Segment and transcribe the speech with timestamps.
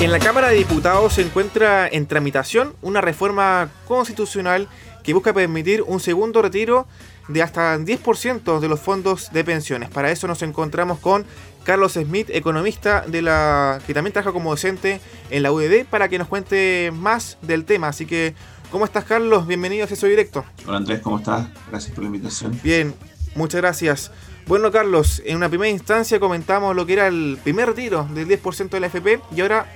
[0.00, 4.68] En la Cámara de Diputados se encuentra en tramitación una reforma constitucional
[5.02, 6.86] que busca permitir un segundo retiro
[7.26, 9.90] de hasta 10% de los fondos de pensiones.
[9.90, 11.26] Para eso nos encontramos con
[11.64, 15.00] Carlos Smith, economista de la que también trabaja como docente
[15.30, 17.88] en la UDD, para que nos cuente más del tema.
[17.88, 18.36] Así que,
[18.70, 19.48] ¿cómo estás, Carlos?
[19.48, 20.44] Bienvenido a Acceso Directo.
[20.64, 21.48] Hola, Andrés, ¿cómo estás?
[21.70, 22.58] Gracias por la invitación.
[22.62, 22.94] Bien,
[23.34, 24.12] muchas gracias.
[24.46, 28.70] Bueno, Carlos, en una primera instancia comentamos lo que era el primer retiro del 10%
[28.70, 29.66] de la FP y ahora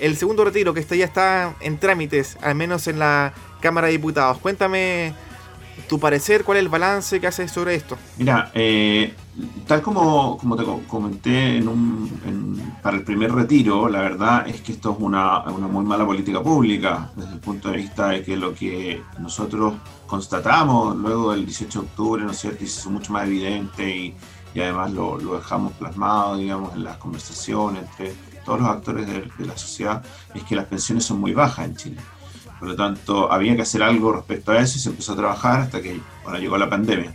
[0.00, 4.38] el segundo retiro, que ya está en trámites, al menos en la Cámara de Diputados.
[4.38, 5.14] Cuéntame
[5.88, 7.96] tu parecer, cuál es el balance que haces sobre esto.
[8.18, 9.14] Mira, eh,
[9.66, 14.72] tal como, como te comenté en un, para el primer retiro, la verdad es que
[14.72, 18.36] esto es una, una, muy mala política pública desde el punto de vista de que
[18.36, 19.74] lo que nosotros
[20.06, 22.64] constatamos luego del 18 de octubre, ¿no es cierto?
[22.64, 24.14] Y hizo mucho más evidente y,
[24.54, 27.84] y además lo, lo, dejamos plasmado, digamos, en las conversaciones
[28.46, 30.02] todos los actores de, la sociedad,
[30.34, 32.00] es que las pensiones son muy bajas en Chile.
[32.58, 35.60] Por lo tanto, había que hacer algo respecto a eso y se empezó a trabajar
[35.60, 37.14] hasta que bueno, llegó la pandemia.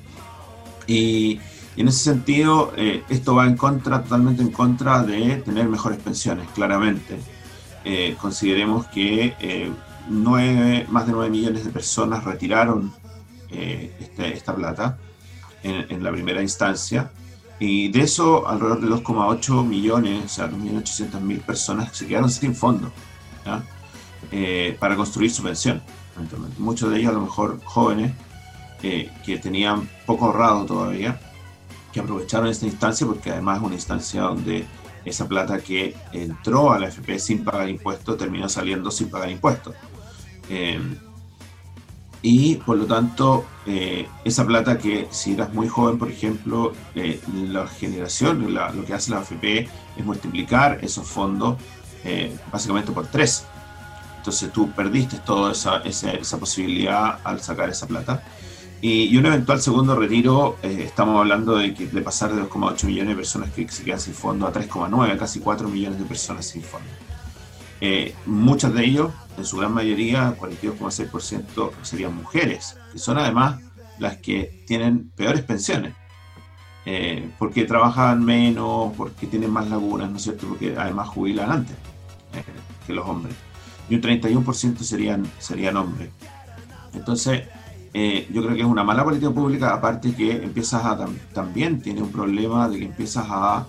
[0.86, 1.40] Y,
[1.78, 6.48] en ese sentido, eh, esto va en contra, totalmente en contra de tener mejores pensiones,
[6.54, 7.18] claramente.
[7.86, 9.72] Eh, consideremos que eh,
[10.10, 12.94] más de 9 millones de personas retiraron
[13.50, 14.98] este, esta plata
[15.64, 17.12] en, en, la primera instancia
[17.62, 22.92] y de eso, alrededor de 2,8 millones, o sea, 2.800.000 personas se quedaron sin fondo
[24.32, 25.80] eh, para construir su pensión.
[26.58, 28.14] Muchos de ellos, a lo mejor jóvenes,
[28.82, 31.22] eh, que tenían poco ahorrado todavía,
[31.94, 34.66] que aprovecharon esta instancia porque además es una instancia donde
[35.06, 39.76] esa plata que entró a la FP sin pagar impuestos terminó saliendo sin pagar impuestos.
[40.50, 40.82] Eh,
[42.22, 47.20] y por lo tanto eh, esa plata que si eras muy joven, por ejemplo, eh,
[47.50, 51.58] la generación, lo que hace la AFP es multiplicar esos fondos
[52.04, 53.46] eh, básicamente por tres.
[54.18, 58.24] Entonces tú perdiste toda esa, esa, posibilidad al sacar esa plata.
[58.84, 63.16] Y, un eventual segundo retiro, estamos hablando de, que, de pasar de 2,8 millones de
[63.16, 66.88] personas que se quedan sin fondo a 3,9, casi 4 millones de personas sin fondo.
[67.84, 73.60] Eh, muchas de ellos, en su gran mayoría, 42,6% serían mujeres, que son además
[73.98, 75.96] las que tienen peores pensiones,
[76.86, 80.48] eh, porque trabajan menos, porque tienen más lagunas, ¿no es cierto?
[80.48, 81.76] Porque además jubilan antes
[82.34, 82.44] eh,
[82.86, 83.36] que los hombres.
[83.90, 86.10] Y un 31% serían, serían hombres.
[86.94, 87.48] Entonces,
[87.94, 92.12] yo creo que es una mala política pública, aparte que empiezas a, también tiene un
[92.12, 93.66] problema de que empiezas a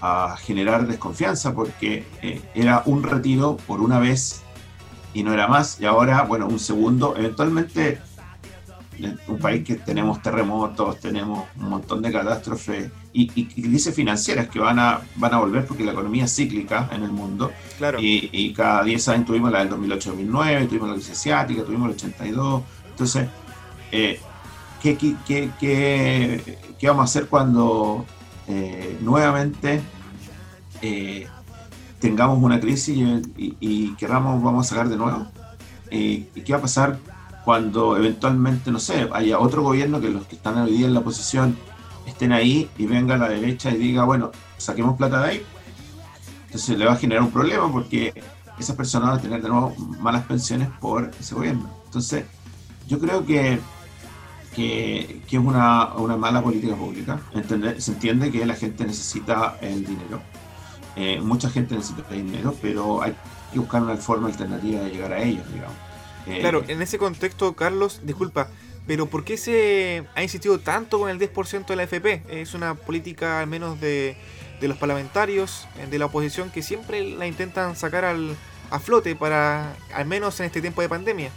[0.00, 4.42] a generar desconfianza porque eh, era un retiro por una vez
[5.12, 5.80] y no era más.
[5.80, 8.00] Y ahora, bueno, un segundo, eventualmente,
[9.28, 14.58] un país que tenemos terremotos, tenemos un montón de catástrofes y, y, crisis financieras que
[14.58, 17.52] van a, van a volver porque la economía es cíclica en el mundo.
[17.78, 17.98] Claro.
[18.00, 21.94] Y, y cada 10 años tuvimos la del 2008-2009, tuvimos la crisis asiática, tuvimos el
[21.94, 22.62] 82.
[22.90, 23.28] Entonces,
[23.90, 24.20] eh,
[24.82, 26.40] ¿qué, qué, qué,
[26.78, 28.04] qué, vamos a hacer cuando
[28.48, 29.80] eh, nuevamente
[30.82, 31.26] eh,
[32.00, 35.26] tengamos una crisis y, queramos, vamos a sacar de nuevo?
[35.90, 36.98] ¿Y qué va a pasar
[37.44, 41.00] cuando eventualmente, no sé, haya otro gobierno que los que están hoy día en la
[41.00, 41.56] oposición
[42.06, 45.42] estén ahí y venga a la derecha y diga, bueno, saquemos plata de ahí?
[46.46, 48.14] Entonces le va a generar un problema porque
[48.58, 51.68] esas personas van a tener de nuevo malas pensiones por ese gobierno.
[51.86, 52.24] Entonces,
[52.86, 53.58] yo creo que
[54.54, 57.20] que, es una, una, mala política pública.
[57.78, 60.20] se entiende que la gente necesita el dinero.
[60.96, 63.14] Eh, mucha gente necesita el dinero, pero hay
[63.52, 65.76] que buscar una forma alternativa de llegar a ellos, digamos.
[66.26, 68.48] Eh, claro, en ese contexto, Carlos, disculpa,
[68.86, 72.22] pero ¿por qué se ha insistido tanto con el 10% de la FP?
[72.28, 74.16] Es una política al menos de,
[74.60, 78.36] de los parlamentarios, de la oposición, que siempre la intentan sacar al,
[78.70, 81.30] a flote para, al menos en este tiempo de pandemia.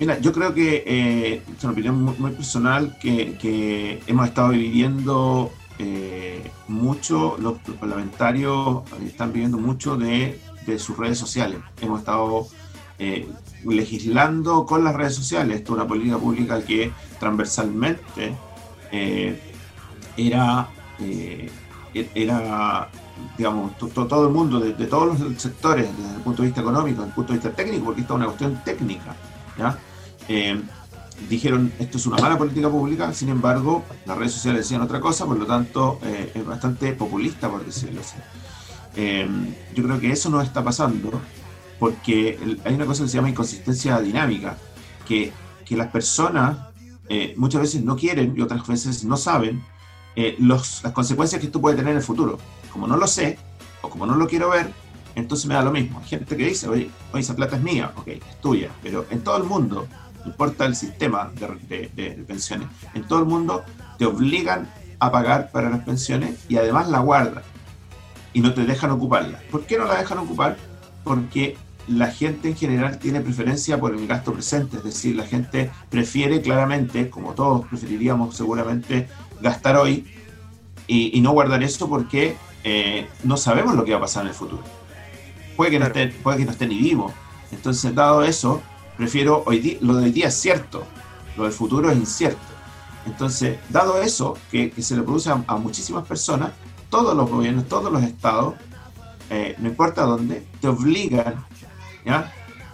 [0.00, 6.50] Mira, yo creo que, eh, es una opinión muy, personal, que, hemos estado viviendo eh,
[6.68, 10.40] mucho, los, parlamentarios están viviendo mucho de,
[10.78, 11.58] sus redes sociales.
[11.82, 12.46] Hemos estado
[12.98, 13.28] eh,
[13.66, 15.58] legislando con las redes sociales.
[15.58, 18.36] Esto es una política pública que transversalmente
[20.16, 20.68] era,
[22.14, 22.88] era
[23.36, 27.00] digamos, todo el mundo, de, de, todos los sectores, desde el punto de vista económico,
[27.00, 29.14] desde el punto de vista técnico, porque esta es una cuestión técnica.
[29.58, 29.76] ¿ya?
[30.32, 30.62] Eh,
[31.28, 35.26] dijeron esto es una mala política pública, sin embargo, las redes sociales decían otra cosa,
[35.26, 38.14] por lo tanto eh, es bastante populista, por decirlo así.
[38.94, 39.28] Eh,
[39.74, 41.20] yo creo que eso no está pasando
[41.80, 44.56] porque hay una cosa que se llama inconsistencia dinámica,
[45.06, 45.32] que,
[45.64, 46.58] que las personas
[47.36, 49.64] muchas veces no quieren y otras veces no saben
[50.38, 52.38] los, las consecuencias que esto puede tener en el futuro.
[52.72, 53.36] Como no lo sé,
[53.82, 54.70] o como no lo quiero ver,
[55.16, 55.98] entonces me da lo mismo.
[55.98, 59.38] Hay gente que dice, oye, esa plata es mía, ok, es tuya, pero en todo
[59.38, 59.88] el mundo,
[60.24, 63.64] no importa el sistema de, pensiones, en todo el mundo
[63.98, 64.68] te obligan
[64.98, 67.42] a pagar para las pensiones y además la guardan
[68.32, 69.40] y no te dejan ocuparla.
[69.50, 70.56] ¿Por qué no la dejan ocupar?
[71.04, 71.56] Porque
[71.88, 76.40] la gente en general tiene preferencia por el gasto presente, es decir, la gente prefiere
[76.40, 79.08] claramente, como todos preferiríamos seguramente,
[79.40, 80.06] gastar hoy
[80.86, 84.34] y, no guardar eso porque eh, no sabemos lo que va a pasar en el
[84.34, 84.62] futuro.
[85.56, 87.12] Puede que, no esté, puede que no esté ni vivo.
[87.52, 88.62] Entonces, dado eso,
[89.00, 90.84] prefiero hoy lo de hoy día es cierto,
[91.34, 92.38] lo del futuro es incierto.
[93.06, 96.50] Entonces, dado eso, que, se le produce a, muchísimas personas,
[96.90, 98.56] todos los gobiernos, todos los estados,
[99.30, 101.46] eh, no importa dónde, te obligan.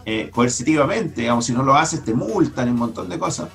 [0.04, 3.48] Eh, coercitivamente, digamos, si no lo haces te multan un montón de cosas,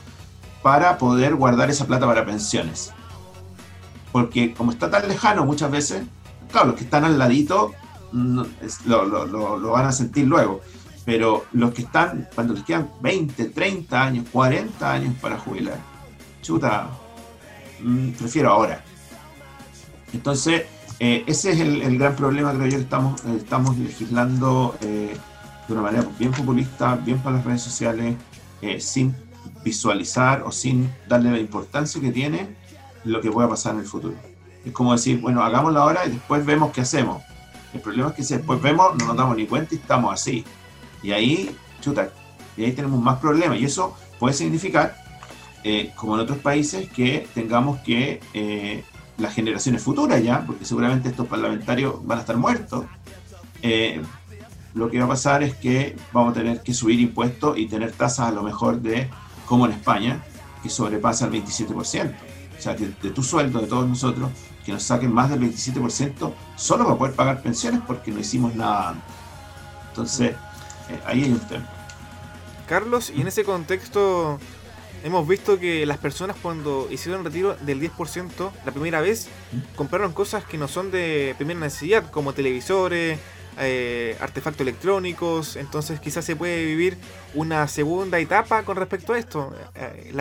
[0.62, 2.94] para poder guardar esa plata para pensiones.
[4.14, 6.04] Porque como está tan lejano muchas veces,
[6.50, 7.74] claro, los que están al ladito
[8.14, 10.62] lo, van a sentir luego,
[11.06, 15.78] pero los que están, cuando les quedan 20, 30 años, 40 años para jubilar,
[16.42, 16.90] chuta,
[17.82, 18.84] mm, prefiero ahora.
[20.14, 20.64] Entonces,
[21.00, 25.16] eh, ese es el, gran problema, creo yo, que estamos, estamos legislando eh,
[25.68, 28.16] de una manera bien populista, bien para las redes sociales,
[28.62, 29.16] eh, sin
[29.64, 32.56] visualizar o sin darle la importancia que tiene
[33.04, 34.16] lo que pueda pasar en el futuro.
[34.64, 37.24] Es como decir, bueno, hagámoslo ahora y después vemos qué hacemos.
[37.74, 40.44] El problema es que si después vemos, no nos damos ni cuenta y estamos así.
[41.04, 42.10] Y ahí, chuta,
[42.58, 43.60] y ahí tenemos más problemas.
[43.60, 44.96] Y eso puede significar,
[45.64, 48.84] eh, como en otros países, que tengamos que eh,
[49.18, 52.86] las generaciones futuras ya, porque seguramente estos parlamentarios van a estar muertos,
[54.74, 57.92] lo que va a pasar es que vamos a tener que subir impuestos y tener
[57.92, 59.10] tasas a lo mejor de,
[59.46, 60.24] como en España,
[60.64, 61.76] que sobrepasa el 27%.
[61.78, 64.30] O sea, que de tu sueldo, de todos nosotros,
[64.64, 68.90] que nos saquen más del 27% solo para poder pagar pensiones porque no hicimos nada
[68.90, 69.04] antes.
[69.90, 70.36] Entonces, eh,
[71.06, 71.68] ahí hay un tema.
[72.68, 74.40] Carlos, y en ese contexto
[75.04, 79.76] hemos visto que las personas cuando hicieron retiro del 10% la primera vez, ¿Mm?
[79.76, 83.20] compraron cosas que no son de primera necesidad, como televisores,
[83.60, 86.98] eh, artefactos electrónicos, entonces quizás se puede vivir
[87.34, 89.54] una segunda etapa con respecto a esto.
[89.76, 90.14] Eh,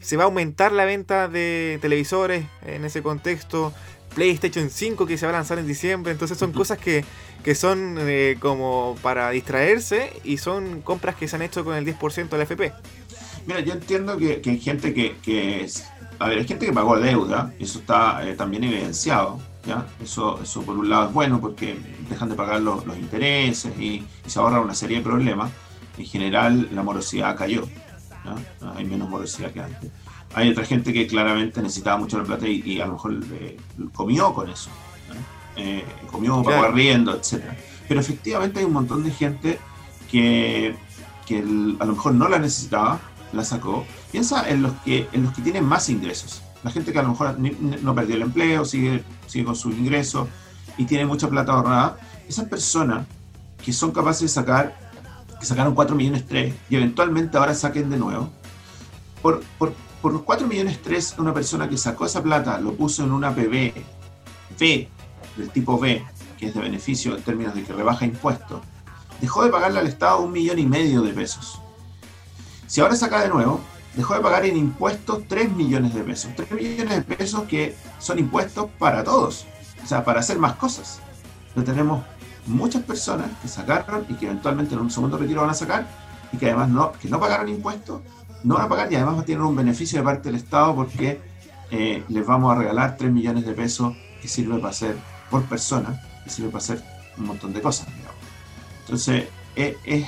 [0.00, 3.72] se va a aumentar la venta de televisores en ese contexto,
[4.14, 7.04] PlayStation 5 que se va a lanzar en diciembre, entonces son cosas que,
[7.54, 12.28] son eh, como para distraerse y son compras que se han hecho con el 10%
[12.28, 12.72] de la FP.
[13.46, 15.66] Mira, yo entiendo que, hay gente que, que,
[16.18, 19.40] a ver, hay gente que pagó deuda, eso está también evidenciado,
[20.02, 21.78] eso, eso por un lado es bueno porque
[22.08, 25.50] dejan de pagar los, intereses y, se ahorra una serie de problemas.
[25.96, 27.66] En general la morosidad cayó,
[28.76, 29.90] hay menos morosidad que antes.
[30.34, 33.20] Hay otra gente que claramente necesitaba mucho la plata y, a lo mejor
[33.94, 34.70] comió con eso,
[35.56, 37.44] eh, comió, pagó arriendo, etc.
[37.88, 39.58] Pero efectivamente hay un montón de gente
[40.10, 40.76] que,
[41.26, 43.00] que a lo mejor no la necesitaba,
[43.32, 43.84] la sacó.
[44.12, 47.10] Piensa en los que, en los que tienen más ingresos la gente que a lo
[47.10, 50.28] mejor no perdió el empleo, sigue, sigue con sus ingresos
[50.76, 51.98] y tiene mucha plata ahorrada,
[52.28, 53.06] esas personas
[53.64, 54.76] que son capaces de sacar,
[55.38, 58.30] que sacaron 4 millones 3 y eventualmente ahora saquen de nuevo,
[59.22, 63.04] por, por, por los 4 millones 3, una persona que sacó esa plata, lo puso
[63.04, 63.72] en una PB
[64.58, 64.88] B,
[65.36, 66.04] del tipo B,
[66.38, 68.60] que es de beneficio en términos de que rebaja impuestos,
[69.20, 71.60] dejó de pagarle al Estado un millón y medio de pesos.
[72.66, 73.60] Si ahora saca de nuevo,
[73.94, 76.30] dejó de pagar en impuestos 3 millones de pesos.
[76.36, 79.46] 3 millones de pesos que son impuestos para todos,
[79.82, 81.00] o sea, para hacer más cosas.
[81.54, 82.04] Pero tenemos
[82.46, 85.86] muchas personas que sacaron y que eventualmente en un segundo retiro van a sacar
[86.32, 88.02] y que además no, que no pagaron impuestos,
[88.44, 91.20] no van a pagar y además tienen un beneficio de parte del Estado porque
[91.70, 94.96] eh, les vamos a regalar 3 millones de pesos que sirve para hacer
[95.30, 96.82] por persona, que sirve para hacer
[97.16, 97.88] un montón de cosas.
[98.80, 100.06] Entonces, es, es,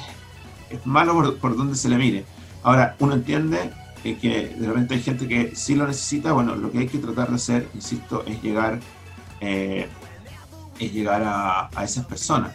[0.85, 2.25] malo por, por donde se le mire.
[2.63, 3.71] Ahora, uno entiende
[4.03, 7.29] que de repente hay gente que sí lo necesita, bueno, lo que hay que tratar
[7.29, 8.81] de hacer, insisto, es llegar,
[9.41, 9.89] eh,
[10.79, 12.53] es llegar a, esas personas.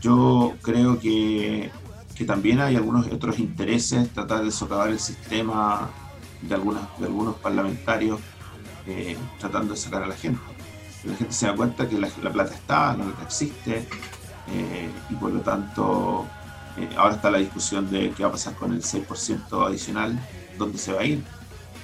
[0.00, 1.70] Yo creo que,
[2.14, 5.90] que, también hay algunos otros intereses, tratar de socavar el sistema
[6.42, 8.20] de, algunas, de algunos parlamentarios
[8.86, 10.40] eh, tratando de sacar a la gente.
[11.04, 13.86] La gente se da cuenta que la, plata está, la plata existe,
[14.48, 16.26] eh, y por lo tanto
[16.96, 20.18] ahora está la discusión de qué va a pasar con el 6% adicional
[20.58, 21.22] dónde se va a ir.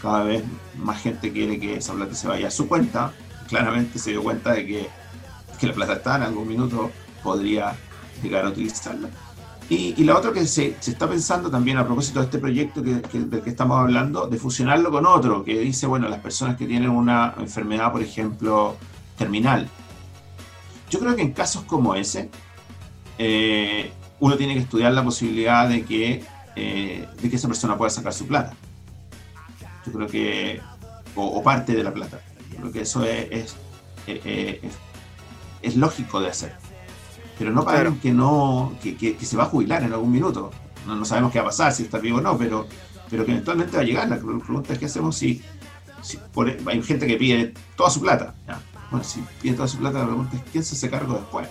[0.03, 0.43] Cada vez
[0.77, 3.13] más gente quiere que esa plata se vaya a su cuenta.
[3.49, 4.89] Claramente se dio cuenta de que,
[5.59, 6.91] que la plata está en algún minuto,
[7.23, 7.75] podría
[8.23, 9.09] llegar a utilizarla.
[9.71, 12.95] Y, y la otra que se, está pensando también a propósito de este proyecto que,
[12.97, 16.91] del que estamos hablando, de fusionarlo con otro, que dice, bueno, las personas que tienen
[16.91, 18.77] una enfermedad, por ejemplo,
[19.17, 19.69] terminal.
[20.91, 22.31] Yo creo que en casos como ese,
[23.17, 26.25] eh, uno tiene que estudiar la posibilidad de que,
[26.57, 28.55] eh, de que esa persona pueda sacar su plata.
[29.87, 30.61] Yo creo que,
[31.15, 32.21] o, parte de la plata.
[32.50, 33.55] Yo creo que eso es,
[35.62, 36.57] es, lógico de hacer.
[37.40, 40.50] Pero no para que, no, que, que, se va a jubilar en algún minuto.
[40.87, 42.66] No, no, sabemos qué va a pasar, si está vivo o no, pero,
[43.09, 44.09] pero que eventualmente va a llegar.
[44.11, 45.42] La pregunta es qué hacemos si,
[46.02, 46.18] si
[46.66, 48.35] hay gente que pide toda su plata.
[48.90, 51.49] Bueno, si pide toda su plata, la pregunta es quién se hace cargo después.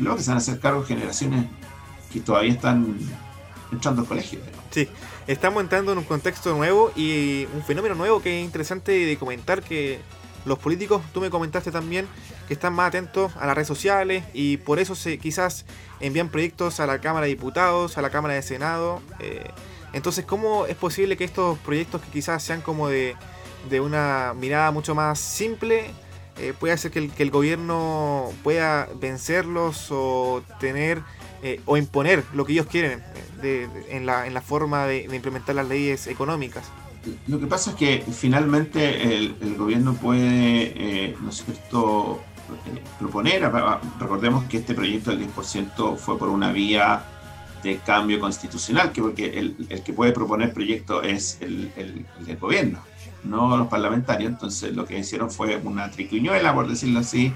[0.00, 1.46] Luego que se van a hacer cargo generaciones
[2.12, 2.98] que todavía están
[3.72, 4.40] entrando al colegio.
[4.70, 4.86] Sí,
[5.26, 9.62] estamos entrando en un contexto nuevo y un fenómeno nuevo que es interesante de comentar
[9.62, 9.98] que
[10.46, 12.06] los políticos, tú me comentaste también,
[12.48, 15.66] que están más atentos a las redes sociales y por eso se quizás
[16.00, 19.02] envían proyectos a la Cámara de Diputados, a la Cámara de Senado.
[19.20, 19.50] Eh,
[19.92, 23.16] entonces, ¿cómo es posible que estos proyectos que quizás sean como de,
[23.68, 25.90] de una mirada mucho más simple,
[26.38, 31.02] eh, hacer que el, que el, gobierno pueda vencerlos o tener
[31.42, 33.02] eh, o imponer lo que ellos quieren
[33.42, 36.64] eh, en, la, en, la, forma de, implementar las leyes económicas.
[37.26, 42.22] Lo que pasa es que finalmente el, gobierno puede, ¿no es cierto?,
[42.98, 43.50] proponer,
[43.98, 47.02] recordemos que este proyecto del 10% fue por una vía
[47.62, 52.80] de cambio constitucional, que porque el, el que puede proponer proyectos es el, el gobierno
[53.26, 54.30] no los parlamentarios.
[54.30, 57.32] Entonces lo que hicieron fue una triquiñuela, por decirlo así,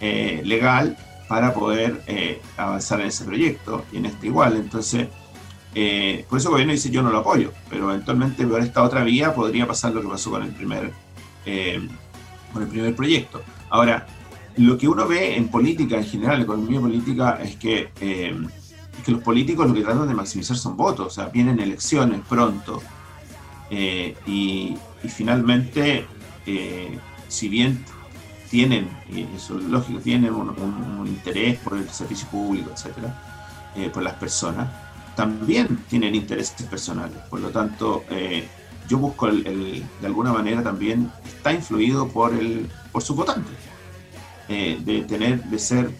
[0.00, 0.96] eh, legal
[1.28, 4.56] para poder eh, avanzar en ese proyecto y en este igual.
[4.56, 5.08] Entonces,
[5.80, 9.04] eh, por eso el gobierno dice yo no lo apoyo, pero eventualmente por esta otra
[9.04, 10.92] vía podría pasar lo que pasó con el primer,
[12.52, 13.42] con el primer proyecto.
[13.70, 14.06] Ahora,
[14.56, 19.12] lo que uno ve en política en general, en economía política, es que, es que
[19.12, 22.82] los políticos lo que tratan de maximizar son votos, o sea, vienen elecciones pronto.
[23.70, 26.06] y, finalmente,
[26.44, 27.84] eh, si bien
[28.50, 34.02] tienen, y eso es lógico, tienen un, interés por el servicio público, etcétera, eh, por
[34.02, 34.68] las personas,
[35.18, 37.18] también tienen intereses personales.
[37.28, 38.46] Por lo tanto, eh,
[38.88, 43.50] yo busco el, de alguna manera también está influido por el por su votante,
[44.48, 45.90] de tener, de ser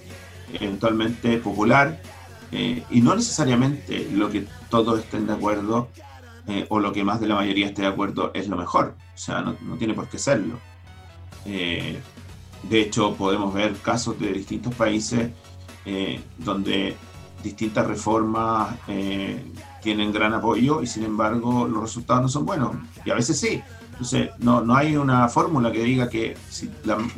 [0.54, 2.00] eventualmente popular
[2.50, 5.88] y no necesariamente lo que todos estén de acuerdo
[6.48, 8.94] eh, o lo que más de la mayoría esté de acuerdo es lo mejor.
[9.14, 10.58] O sea, no, tiene por qué serlo.
[11.44, 12.00] Eh,
[12.62, 15.30] de hecho, podemos ver casos de distintos países
[15.84, 16.96] eh, donde
[17.42, 18.76] distintas reformas
[19.82, 22.76] tienen gran apoyo y sin embargo los resultados no son buenos.
[23.04, 23.62] Y a veces sí.
[23.92, 26.70] Entonces, no, no hay una fórmula que diga que si,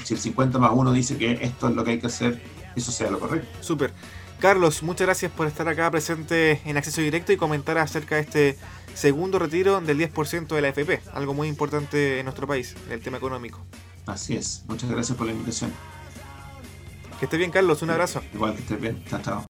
[0.05, 2.41] si, el 50 más 1 dice que esto es lo que hay que hacer,
[2.75, 3.49] eso sea lo correcto.
[3.61, 3.93] Súper.
[4.39, 8.59] Carlos, muchas gracias por estar acá presente en Acceso Directo y comentar acerca de este
[8.95, 13.03] segundo retiro del 10% de la FP, algo muy importante en nuestro país, en el
[13.03, 13.61] tema económico.
[14.07, 15.71] Así es, muchas gracias por la invitación.
[17.19, 18.23] Que esté bien, Carlos, un abrazo.
[18.33, 19.50] Igual que esté bien, chao, chao.